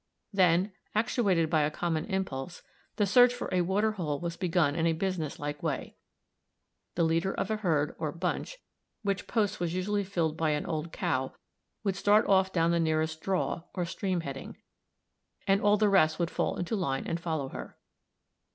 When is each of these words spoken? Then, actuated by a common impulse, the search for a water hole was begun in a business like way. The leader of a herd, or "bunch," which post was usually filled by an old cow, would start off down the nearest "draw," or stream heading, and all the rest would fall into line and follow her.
Then, 0.33 0.71
actuated 0.95 1.47
by 1.47 1.61
a 1.61 1.69
common 1.69 2.05
impulse, 2.05 2.63
the 2.95 3.05
search 3.05 3.35
for 3.35 3.49
a 3.53 3.61
water 3.61 3.91
hole 3.91 4.19
was 4.19 4.35
begun 4.35 4.75
in 4.75 4.87
a 4.87 4.93
business 4.93 5.37
like 5.37 5.61
way. 5.61 5.95
The 6.95 7.03
leader 7.03 7.31
of 7.35 7.51
a 7.51 7.57
herd, 7.57 7.93
or 7.99 8.11
"bunch," 8.11 8.57
which 9.03 9.27
post 9.27 9.59
was 9.59 9.75
usually 9.75 10.03
filled 10.03 10.35
by 10.37 10.53
an 10.57 10.65
old 10.65 10.91
cow, 10.91 11.35
would 11.83 11.95
start 11.95 12.25
off 12.25 12.51
down 12.51 12.71
the 12.71 12.79
nearest 12.79 13.21
"draw," 13.21 13.61
or 13.75 13.85
stream 13.85 14.21
heading, 14.21 14.57
and 15.45 15.61
all 15.61 15.77
the 15.77 15.87
rest 15.87 16.17
would 16.17 16.31
fall 16.31 16.57
into 16.57 16.75
line 16.75 17.05
and 17.05 17.19
follow 17.19 17.49
her. 17.49 17.77